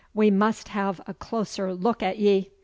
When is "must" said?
0.31-0.69